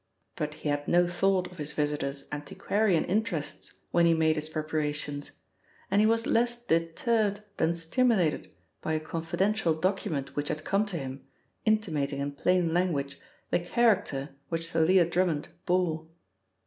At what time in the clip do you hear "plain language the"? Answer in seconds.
12.31-13.59